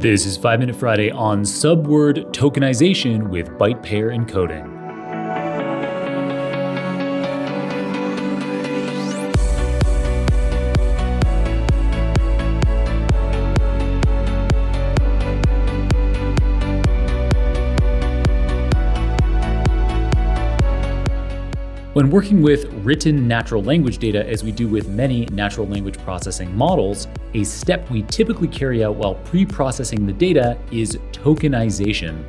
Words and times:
This 0.00 0.26
is 0.26 0.36
5 0.36 0.60
Minute 0.60 0.76
Friday 0.76 1.10
on 1.10 1.42
subword 1.42 2.30
tokenization 2.32 3.30
with 3.30 3.48
byte 3.58 3.82
pair 3.82 4.10
encoding. 4.10 4.77
When 21.94 22.10
working 22.10 22.42
with 22.42 22.70
written 22.84 23.26
natural 23.26 23.62
language 23.62 23.96
data, 23.96 24.28
as 24.28 24.44
we 24.44 24.52
do 24.52 24.68
with 24.68 24.90
many 24.90 25.24
natural 25.32 25.66
language 25.66 25.96
processing 25.98 26.54
models, 26.54 27.08
a 27.32 27.42
step 27.44 27.90
we 27.90 28.02
typically 28.02 28.46
carry 28.46 28.84
out 28.84 28.96
while 28.96 29.14
pre 29.14 29.46
processing 29.46 30.06
the 30.06 30.12
data 30.12 30.58
is 30.70 30.98
tokenization. 31.12 32.22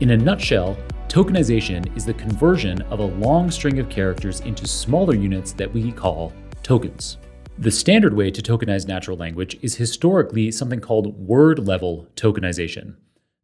In 0.00 0.10
a 0.10 0.16
nutshell, 0.16 0.76
tokenization 1.06 1.96
is 1.96 2.04
the 2.04 2.14
conversion 2.14 2.82
of 2.82 2.98
a 2.98 3.04
long 3.04 3.48
string 3.48 3.78
of 3.78 3.88
characters 3.88 4.40
into 4.40 4.66
smaller 4.66 5.14
units 5.14 5.52
that 5.52 5.72
we 5.72 5.92
call 5.92 6.32
tokens. 6.64 7.18
The 7.58 7.70
standard 7.70 8.12
way 8.12 8.32
to 8.32 8.42
tokenize 8.42 8.88
natural 8.88 9.16
language 9.16 9.56
is 9.62 9.76
historically 9.76 10.50
something 10.50 10.80
called 10.80 11.16
word 11.16 11.60
level 11.60 12.08
tokenization. 12.16 12.96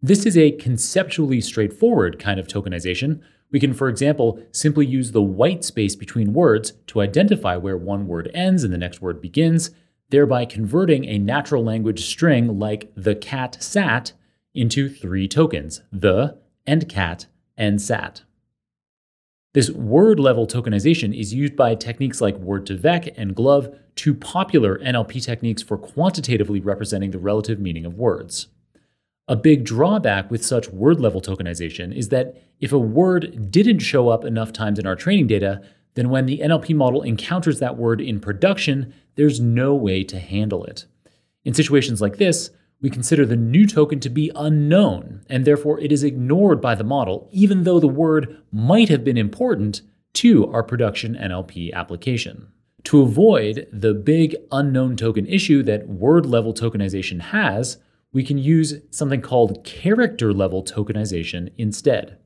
This 0.02 0.26
is 0.26 0.36
a 0.36 0.50
conceptually 0.50 1.40
straightforward 1.40 2.18
kind 2.18 2.40
of 2.40 2.48
tokenization. 2.48 3.20
We 3.52 3.60
can, 3.60 3.74
for 3.74 3.88
example, 3.88 4.42
simply 4.50 4.86
use 4.86 5.12
the 5.12 5.22
white 5.22 5.62
space 5.62 5.94
between 5.94 6.32
words 6.32 6.72
to 6.88 7.02
identify 7.02 7.56
where 7.56 7.76
one 7.76 8.06
word 8.08 8.30
ends 8.34 8.64
and 8.64 8.72
the 8.72 8.78
next 8.78 9.02
word 9.02 9.20
begins, 9.20 9.70
thereby 10.08 10.46
converting 10.46 11.04
a 11.04 11.18
natural 11.18 11.62
language 11.62 12.04
string 12.04 12.58
like 12.58 12.90
the 12.96 13.14
cat 13.14 13.62
sat 13.62 14.12
into 14.54 14.88
three 14.88 15.28
tokens 15.28 15.82
the 15.92 16.38
and 16.66 16.88
cat 16.88 17.26
and 17.56 17.80
sat. 17.80 18.22
This 19.54 19.70
word 19.70 20.18
level 20.18 20.46
tokenization 20.46 21.18
is 21.18 21.34
used 21.34 21.56
by 21.56 21.74
techniques 21.74 22.22
like 22.22 22.40
word2vec 22.40 23.12
and 23.18 23.36
GloVe, 23.36 23.76
two 23.96 24.14
popular 24.14 24.78
NLP 24.78 25.22
techniques 25.22 25.62
for 25.62 25.76
quantitatively 25.76 26.60
representing 26.60 27.10
the 27.10 27.18
relative 27.18 27.60
meaning 27.60 27.84
of 27.84 27.98
words. 27.98 28.48
A 29.28 29.36
big 29.36 29.64
drawback 29.64 30.30
with 30.30 30.44
such 30.44 30.68
word 30.70 31.00
level 31.00 31.20
tokenization 31.20 31.94
is 31.94 32.08
that 32.08 32.42
if 32.60 32.72
a 32.72 32.78
word 32.78 33.50
didn't 33.50 33.78
show 33.78 34.08
up 34.08 34.24
enough 34.24 34.52
times 34.52 34.78
in 34.78 34.86
our 34.86 34.96
training 34.96 35.28
data, 35.28 35.62
then 35.94 36.08
when 36.10 36.26
the 36.26 36.38
NLP 36.38 36.74
model 36.74 37.02
encounters 37.02 37.60
that 37.60 37.76
word 37.76 38.00
in 38.00 38.18
production, 38.18 38.92
there's 39.14 39.40
no 39.40 39.74
way 39.74 40.02
to 40.04 40.18
handle 40.18 40.64
it. 40.64 40.86
In 41.44 41.54
situations 41.54 42.00
like 42.00 42.16
this, 42.16 42.50
we 42.80 42.90
consider 42.90 43.24
the 43.24 43.36
new 43.36 43.66
token 43.66 44.00
to 44.00 44.10
be 44.10 44.32
unknown, 44.34 45.22
and 45.28 45.44
therefore 45.44 45.78
it 45.78 45.92
is 45.92 46.02
ignored 46.02 46.60
by 46.60 46.74
the 46.74 46.82
model, 46.82 47.28
even 47.30 47.62
though 47.62 47.78
the 47.78 47.86
word 47.86 48.42
might 48.50 48.88
have 48.88 49.04
been 49.04 49.16
important 49.16 49.82
to 50.14 50.50
our 50.52 50.64
production 50.64 51.14
NLP 51.14 51.72
application. 51.72 52.48
To 52.84 53.02
avoid 53.02 53.68
the 53.72 53.94
big 53.94 54.34
unknown 54.50 54.96
token 54.96 55.26
issue 55.26 55.62
that 55.62 55.86
word 55.88 56.26
level 56.26 56.52
tokenization 56.52 57.20
has, 57.20 57.78
we 58.12 58.22
can 58.22 58.38
use 58.38 58.74
something 58.90 59.20
called 59.20 59.64
character 59.64 60.32
level 60.32 60.62
tokenization 60.62 61.52
instead. 61.56 62.18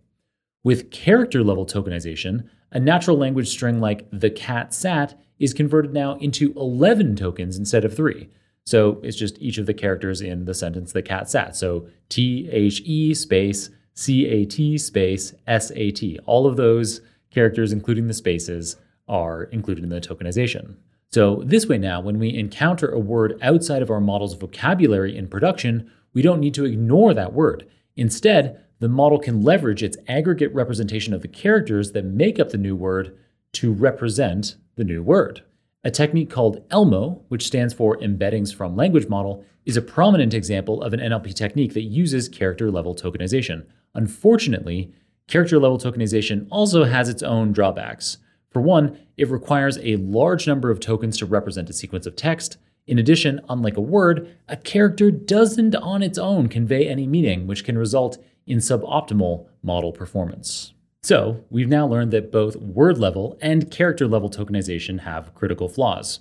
With 0.65 0.91
character 0.91 1.45
level 1.45 1.65
tokenization, 1.65 2.49
a 2.73 2.81
natural 2.81 3.17
language 3.17 3.49
string 3.49 3.81
like 3.81 4.09
the 4.11 4.31
cat 4.31 4.75
sat 4.75 5.19
is 5.39 5.55
converted 5.55 5.93
now 5.93 6.17
into 6.17 6.53
11 6.57 7.17
tokens 7.17 7.57
instead 7.57 7.85
of 7.85 7.95
three. 7.95 8.29
So 8.65 9.01
it's 9.05 9.17
just 9.17 9.41
each 9.41 9.59
of 9.59 9.67
the 9.67 9.75
characters 9.75 10.21
in 10.21 10.45
the 10.45 10.55
sentence 10.55 10.93
the 10.93 11.03
cat 11.03 11.31
sat. 11.31 11.55
So 11.55 11.87
T 12.09 12.49
H 12.51 12.83
E 12.85 13.15
space 13.15 13.71
C 13.95 14.27
A 14.27 14.45
T 14.45 14.77
space 14.77 15.35
S 15.47 15.71
A 15.77 15.93
T. 15.93 16.19
All 16.27 16.47
of 16.47 16.57
those 16.57 17.01
characters, 17.31 17.73
including 17.73 18.09
the 18.09 18.15
spaces, 18.15 18.77
are 19.09 19.45
included 19.45 19.85
in 19.85 19.91
the 19.91 20.01
tokenization. 20.01 20.75
So, 21.17 21.43
this 21.47 21.67
way 21.67 21.79
now, 21.79 22.03
when 22.03 22.19
we 22.19 22.37
encounter 22.37 22.91
a 22.91 22.99
word 22.99 23.39
outside 23.41 23.81
of 23.81 23.91
our 23.91 24.03
model's 24.03 24.35
vocabulary 24.35 25.17
in 25.17 25.29
production, 25.29 25.91
we 26.13 26.21
don't 26.21 26.41
need 26.41 26.53
to 26.53 26.67
ignore 26.67 27.15
that 27.15 27.33
word. 27.33 27.67
Instead, 27.97 28.63
the 28.81 28.89
model 28.91 29.19
can 29.19 29.41
leverage 29.41 29.83
its 29.83 29.97
aggregate 30.09 30.53
representation 30.53 31.15
of 31.15 31.23
the 31.23 31.29
characters 31.29 31.93
that 31.93 32.05
make 32.05 32.39
up 32.39 32.51
the 32.51 32.59
new 32.59 32.77
word 32.77 33.17
to 33.53 33.73
represent 33.73 34.57
the 34.75 34.85
new 34.85 35.03
word. 35.03 35.43
A 35.85 35.91
technique 35.91 36.29
called 36.29 36.63
ELMO, 36.71 37.25
which 37.29 37.47
stands 37.47 37.73
for 37.73 37.97
Embeddings 37.97 38.55
from 38.55 38.77
Language 38.77 39.09
Model, 39.09 39.43
is 39.65 39.79
a 39.79 39.81
prominent 39.81 40.35
example 40.35 40.83
of 40.83 40.93
an 40.93 41.01
NLP 41.01 41.35
technique 41.35 41.73
that 41.73 41.85
uses 41.85 42.29
character 42.29 42.71
level 42.71 42.95
tokenization. 42.95 43.65
Unfortunately, 43.95 44.93
character 45.29 45.59
level 45.59 45.79
tokenization 45.79 46.47
also 46.51 46.85
has 46.85 47.09
its 47.09 47.23
own 47.23 47.53
drawbacks. 47.53 48.19
For 48.51 48.61
one, 48.61 48.99
it 49.17 49.31
requires 49.31 49.79
a 49.79 49.97
large 49.97 50.47
number 50.47 50.71
of 50.71 50.81
tokens 50.81 51.17
to 51.19 51.27
represent 51.27 51.71
a 51.71 51.75
sequence 51.75 52.07
of 52.07 52.17
text. 52.17 52.59
In 52.87 52.99
addition, 52.99 53.41
unlike 53.49 53.77
a 53.77 53.81
word, 53.81 54.35
a 54.49 54.57
character 54.57 55.11
doesn't 55.11 55.75
on 55.75 56.03
its 56.03 56.19
own 56.19 56.49
convey 56.49 56.89
any 56.89 57.07
meaning, 57.07 57.47
which 57.47 57.65
can 57.65 57.77
result 57.77 58.19
in 58.47 58.59
suboptimal 58.59 59.47
model 59.63 59.93
performance. 59.93 60.73
So, 61.03 61.45
we've 61.51 61.69
now 61.69 61.87
learned 61.87 62.13
that 62.13 62.33
both 62.33 62.57
word 62.57 62.99
level 62.99 63.39
and 63.41 63.71
character 63.71 64.09
level 64.09 64.31
tokenization 64.31 65.01
have 65.01 65.35
critical 65.35 65.69
flaws. 65.69 66.21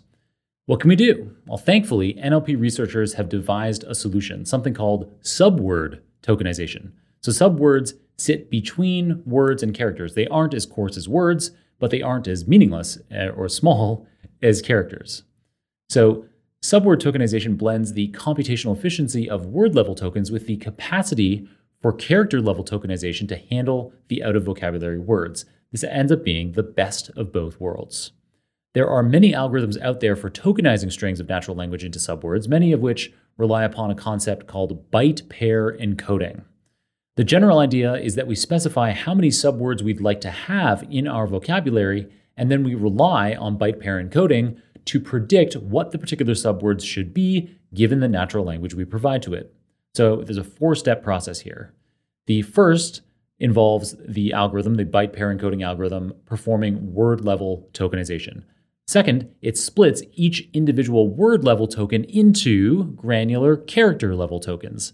What 0.68 0.80
can 0.80 0.90
we 0.90 0.96
do? 0.96 1.36
Well, 1.48 1.58
thankfully, 1.58 2.16
NLP 2.16 2.60
researchers 2.60 3.14
have 3.14 3.30
devised 3.30 3.84
a 3.84 3.96
solution, 3.96 4.46
something 4.46 4.74
called 4.74 5.12
subword 5.22 6.02
tokenization. 6.24 6.92
So, 7.22 7.32
subwords 7.32 7.94
sit 8.18 8.50
between 8.50 9.24
words 9.26 9.62
and 9.62 9.74
characters. 9.74 10.14
They 10.14 10.28
aren't 10.28 10.54
as 10.54 10.66
coarse 10.66 10.98
as 10.98 11.10
words, 11.10 11.52
but 11.86 11.92
they 11.92 12.02
aren't 12.02 12.28
as 12.28 12.48
meaningless 12.48 12.98
eh, 13.12 13.28
or 13.28 13.48
small 13.48 14.08
as 14.42 14.60
characters. 14.60 15.22
So, 15.88 16.26
subword 16.64 16.98
tokenization 16.98 17.60
blends 17.60 17.94
the 17.94 18.12
computational 18.12 18.76
efficiency 18.76 19.30
of 19.30 19.46
word 19.46 19.76
level 19.76 19.94
tokens 19.94 20.32
with 20.32 20.48
the 20.48 20.58
capacity 20.58 21.48
for 21.84 21.94
character 21.94 22.42
level 22.42 22.66
tokenization 22.66 23.28
to 23.28 23.36
handle 23.36 23.94
the 24.08 24.24
out 24.24 24.36
of 24.36 24.46
vocabulary 24.46 24.98
words. 24.98 25.46
This 25.72 25.84
ends 25.84 26.12
up 26.12 26.24
being 26.24 26.54
the 26.54 26.64
best 26.64 27.12
of 27.16 27.32
both 27.32 27.60
worlds. 27.60 28.14
There 28.74 28.90
are 28.90 29.04
many 29.04 29.34
algorithms 29.34 29.80
out 29.80 30.00
there 30.00 30.16
for 30.16 30.32
tokenizing 30.32 30.92
strings 30.92 31.20
of 31.20 31.30
natural 31.30 31.56
language 31.56 31.84
into 31.84 32.00
subwords, 32.00 32.48
many 32.48 32.72
of 32.72 32.80
which 32.80 33.14
rely 33.38 33.64
upon 33.64 33.92
a 33.92 33.96
concept 33.96 34.48
called 34.48 34.90
byte 34.90 35.30
pair 35.30 35.72
encoding. 35.78 36.46
The 37.16 37.24
general 37.24 37.60
idea 37.60 37.94
is 37.94 38.16
that 38.16 38.28
we 38.28 38.36
specify 38.36 38.92
how 38.92 39.14
many 39.14 39.30
subwords 39.30 39.82
we'd 39.82 40.02
like 40.02 40.20
to 40.22 40.32
have 40.32 40.84
in 40.90 41.08
our 41.08 41.28
vocabulary, 41.28 42.10
and 42.36 42.52
then 42.52 42.64
we 42.64 42.76
rely 42.76 43.34
on 43.36 43.58
byte 43.58 43.80
pair 43.80 44.04
encoding 44.04 44.60
to 44.86 45.00
predict 45.00 45.56
what 45.56 45.92
the 45.92 45.98
particular 45.98 46.34
subwords 46.34 46.86
should 46.86 47.14
be 47.14 47.50
given 47.74 48.02
the 48.02 48.10
natural 48.10 48.44
language 48.44 48.74
we 48.74 48.84
provide 48.84 49.22
to 49.24 49.34
it. 49.34 49.54
So 49.94 50.18
there's 50.18 50.38
a 50.38 50.44
four 50.44 50.76
step 50.76 51.04
process 51.04 51.40
here. 51.40 51.74
The 52.28 52.42
first 52.42 53.02
involves 53.40 53.96
the 54.06 54.34
algorithm, 54.34 54.76
the 54.76 54.86
byte 54.86 55.14
pair 55.14 55.34
encoding 55.34 55.64
algorithm, 55.64 56.14
performing 56.26 56.94
word 56.94 57.22
level 57.22 57.70
tokenization. 57.74 58.44
Second, 58.88 59.34
it 59.42 59.58
splits 59.58 60.04
each 60.14 60.50
individual 60.54 61.08
word 61.08 61.44
level 61.46 61.68
token 61.68 62.04
into 62.06 62.86
granular 62.92 63.56
character 63.56 64.16
level 64.16 64.40
tokens. 64.40 64.94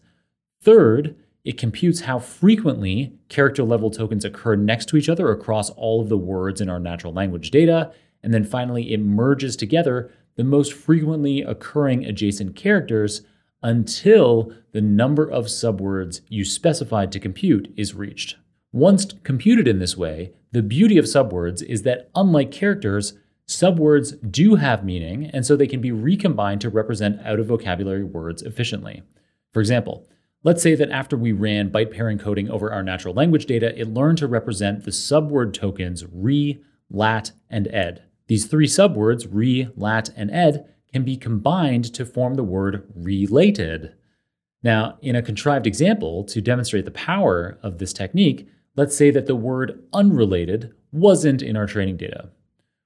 Third, 0.61 1.15
it 1.44 1.57
computes 1.57 2.02
how 2.02 2.19
frequently 2.19 3.13
character 3.29 3.63
level 3.63 3.90
tokens 3.90 4.25
occur 4.25 4.56
next 4.56 4.88
to 4.90 4.97
each 4.97 5.09
other 5.09 5.31
across 5.31 5.69
all 5.72 6.02
of 6.02 6.09
the 6.09 6.18
words 6.18 6.62
in 6.62 6.69
our 6.69 6.79
natural 6.79 7.13
language 7.13 7.52
data. 7.52 7.91
And 8.24 8.34
then 8.34 8.44
finally, 8.44 8.94
it 8.94 9.00
merges 9.00 9.56
together 9.56 10.12
the 10.35 10.44
most 10.44 10.74
frequently 10.74 11.42
occurring 11.42 12.06
adjacent 12.06 12.56
characters 12.56 13.24
until 13.63 14.54
the 14.71 14.81
number 14.81 15.30
of 15.30 15.45
subwords 15.45 16.21
you 16.30 16.45
specified 16.45 17.12
to 17.12 17.19
compute 17.19 17.74
is 17.75 17.94
reached. 17.94 18.38
Once 18.71 19.06
computed 19.24 19.68
in 19.68 19.80
this 19.80 19.98
way, 19.98 20.33
the 20.51 20.62
beauty 20.62 20.98
of 20.98 21.06
subwords 21.06 21.63
is 21.63 21.81
that 21.83 22.10
unlike 22.15 22.51
characters, 22.51 23.13
subwords 23.48 24.15
do 24.31 24.56
have 24.56 24.86
meaning, 24.86 25.25
and 25.33 25.45
so 25.45 25.56
they 25.56 25.68
can 25.68 25.81
be 25.81 25.92
recombined 25.92 26.62
to 26.62 26.69
represent 26.69 27.19
out 27.25 27.39
of 27.39 27.48
vocabulary 27.48 28.04
words 28.04 28.42
efficiently. 28.42 29.04
For 29.51 29.60
example, 29.60 30.07
Let's 30.43 30.63
say 30.63 30.73
that 30.73 30.89
after 30.89 31.15
we 31.15 31.33
ran 31.33 31.69
byte 31.69 31.91
pair 31.91 32.05
encoding 32.05 32.49
over 32.49 32.71
our 32.71 32.81
natural 32.81 33.13
language 33.13 33.45
data, 33.45 33.79
it 33.79 33.93
learned 33.93 34.17
to 34.19 34.27
represent 34.27 34.85
the 34.85 34.91
subword 34.91 35.53
tokens 35.53 36.03
re, 36.11 36.61
lat, 36.89 37.31
and 37.49 37.67
ed. 37.67 38.03
These 38.27 38.47
three 38.47 38.65
subwords, 38.65 39.27
re, 39.29 39.69
lat, 39.75 40.09
and 40.15 40.31
ed, 40.31 40.65
can 40.91 41.03
be 41.03 41.15
combined 41.15 41.93
to 41.93 42.05
form 42.05 42.35
the 42.35 42.43
word 42.43 42.91
related. 42.95 43.93
Now, 44.63 44.97
in 45.01 45.15
a 45.15 45.21
contrived 45.21 45.67
example, 45.67 46.23
to 46.25 46.41
demonstrate 46.41 46.85
the 46.85 46.91
power 46.91 47.59
of 47.61 47.77
this 47.77 47.93
technique, 47.93 48.47
let's 48.75 48.95
say 48.95 49.11
that 49.11 49.27
the 49.27 49.35
word 49.35 49.83
unrelated 49.93 50.73
wasn't 50.91 51.41
in 51.41 51.55
our 51.55 51.67
training 51.67 51.97
data. 51.97 52.29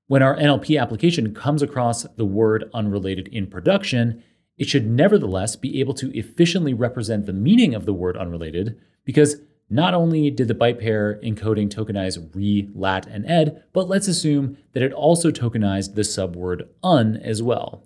When 0.07 0.21
our 0.21 0.35
NLP 0.35 0.79
application 0.79 1.33
comes 1.33 1.61
across 1.61 2.03
the 2.03 2.25
word 2.25 2.69
unrelated 2.73 3.27
in 3.29 3.47
production, 3.47 4.23
it 4.57 4.67
should 4.69 4.87
nevertheless 4.87 5.55
be 5.55 5.79
able 5.79 5.93
to 5.95 6.17
efficiently 6.17 6.73
represent 6.73 7.25
the 7.25 7.33
meaning 7.33 7.75
of 7.75 7.85
the 7.85 7.93
word 7.93 8.17
unrelated 8.17 8.79
because 9.03 9.37
not 9.69 9.93
only 9.93 10.29
did 10.29 10.47
the 10.47 10.53
byte 10.53 10.79
pair 10.79 11.19
encoding 11.23 11.69
tokenize 11.69 12.33
re, 12.35 12.69
lat, 12.73 13.07
and 13.07 13.25
ed, 13.25 13.63
but 13.73 13.87
let's 13.87 14.07
assume 14.07 14.57
that 14.73 14.83
it 14.83 14.93
also 14.93 15.31
tokenized 15.31 15.95
the 15.95 16.01
subword 16.01 16.67
un 16.83 17.17
as 17.17 17.41
well. 17.41 17.83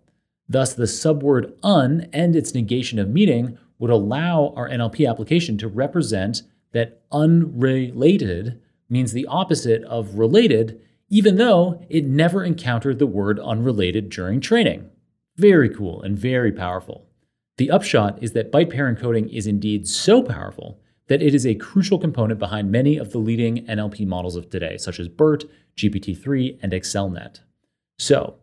Thus, 0.48 0.74
the 0.74 0.84
subword 0.84 1.54
un 1.64 2.10
and 2.12 2.36
its 2.36 2.54
negation 2.54 3.00
of 3.00 3.10
meaning 3.10 3.58
would 3.78 3.92
allow 3.92 4.54
our 4.56 4.70
NLP 4.70 5.10
application 5.10 5.58
to 5.60 5.68
represent 5.68 6.44
that 6.74 7.02
unrelated 7.12 8.60
means 8.90 9.14
the 9.14 9.28
opposite 9.28 9.84
of 9.84 10.16
related, 10.16 10.82
even 11.10 11.38
though 11.38 11.86
it 11.90 12.06
never 12.06 12.44
encountered 12.44 13.00
the 13.00 13.08
word 13.08 13.40
unrelated 13.40 14.10
during 14.10 14.42
training. 14.42 14.90
Very 15.40 15.70
cool 15.70 16.02
and 16.02 16.20
very 16.20 16.52
powerful. 16.52 17.08
The 17.58 17.72
upshot 17.72 18.22
is 18.22 18.34
that 18.34 18.52
byte 18.52 18.72
pair 18.72 18.94
encoding 18.94 19.30
is 19.34 19.48
indeed 19.48 19.88
so 19.88 20.22
powerful 20.22 20.82
that 21.08 21.22
it 21.22 21.34
is 21.34 21.48
a 21.48 21.56
crucial 21.56 21.98
component 21.98 22.40
behind 22.40 22.70
many 22.70 22.98
of 22.98 23.14
the 23.14 23.20
leading 23.20 23.66
NLP 23.66 24.06
models 24.06 24.36
of 24.36 24.50
today, 24.50 24.76
such 24.76 25.00
as 25.00 25.08
BERT, 25.08 25.46
GPT-3, 25.78 26.60
and 26.62 26.74
XLNet. 26.74 27.40
So, 27.98 28.36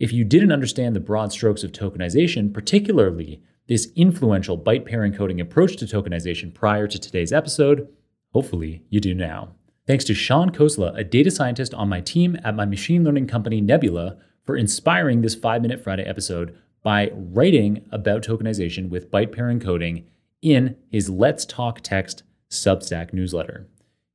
if 0.00 0.12
you 0.12 0.24
didn't 0.24 0.50
understand 0.50 0.96
the 0.96 1.00
broad 1.00 1.30
strokes 1.30 1.62
of 1.62 1.70
tokenization, 1.70 2.52
particularly 2.52 3.44
this 3.68 3.92
influential 3.94 4.58
byte 4.58 4.86
pair 4.86 5.08
encoding 5.08 5.40
approach 5.40 5.76
to 5.76 5.84
tokenization 5.84 6.52
prior 6.52 6.88
to 6.88 6.98
today's 6.98 7.32
episode, 7.32 7.86
hopefully 8.32 8.82
you 8.88 8.98
do 8.98 9.14
now. 9.14 9.54
Thanks 9.86 10.04
to 10.06 10.14
Shaan 10.14 10.50
Khosla, 10.50 10.98
a 10.98 11.04
data 11.04 11.30
scientist 11.30 11.74
on 11.74 11.88
my 11.88 12.00
team 12.00 12.36
at 12.42 12.56
my 12.56 12.64
machine 12.64 13.04
learning 13.04 13.28
company 13.28 13.60
Nebula, 13.60 14.16
for 14.50 14.56
inspiring 14.56 15.20
this 15.20 15.36
5 15.36 15.62
Minute 15.62 15.80
Friday 15.80 16.02
episode 16.02 16.58
by 16.82 17.12
writing 17.14 17.86
about 17.92 18.24
tokenization 18.24 18.88
with 18.88 19.08
byte 19.08 19.30
pair 19.30 19.44
encoding 19.44 20.02
in 20.42 20.74
his 20.90 21.08
Let's 21.08 21.44
Talk 21.46 21.82
Text 21.82 22.24
Substack 22.50 23.12
newsletter. 23.12 23.68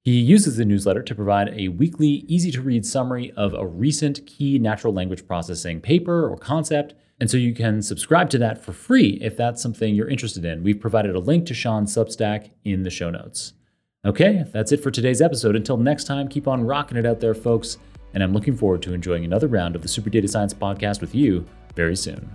He 0.03 0.19
uses 0.19 0.57
the 0.57 0.65
newsletter 0.65 1.01
to 1.03 1.15
provide 1.15 1.53
a 1.57 1.69
weekly, 1.69 2.25
easy 2.27 2.51
to 2.51 2.61
read 2.61 2.85
summary 2.85 3.31
of 3.37 3.53
a 3.53 3.65
recent 3.65 4.25
key 4.27 4.59
natural 4.59 4.91
language 4.91 5.25
processing 5.25 5.79
paper 5.79 6.27
or 6.27 6.35
concept. 6.35 6.95
And 7.17 7.31
so 7.31 7.37
you 7.37 7.53
can 7.53 7.81
subscribe 7.81 8.29
to 8.31 8.37
that 8.39 8.61
for 8.61 8.73
free 8.73 9.17
if 9.21 9.37
that's 9.37 9.61
something 9.61 9.95
you're 9.95 10.09
interested 10.09 10.43
in. 10.43 10.63
We've 10.63 10.81
provided 10.81 11.15
a 11.15 11.19
link 11.19 11.45
to 11.45 11.53
Shaan's 11.53 11.95
Substack 11.95 12.51
in 12.65 12.83
the 12.83 12.89
show 12.89 13.09
notes. 13.09 13.53
Okay, 14.03 14.43
that's 14.51 14.73
it 14.73 14.83
for 14.83 14.91
today's 14.91 15.21
episode. 15.21 15.55
Until 15.55 15.77
next 15.77 16.03
time, 16.03 16.27
keep 16.27 16.45
on 16.45 16.67
rocking 16.67 16.97
it 16.97 17.05
out 17.05 17.21
there, 17.21 17.33
folks 17.33 17.77
and 18.15 18.23
I'm 18.23 18.33
looking 18.33 18.55
forward 18.55 18.81
to 18.83 18.93
enjoying 18.93 19.25
another 19.25 19.47
round 19.47 19.75
of 19.75 19.83
the 19.83 19.87
Super 19.87 20.09
Data 20.09 20.27
Science 20.27 20.53
podcast 20.53 21.01
with 21.01 21.13
you 21.13 21.45
very 21.75 21.97
soon. 21.97 22.33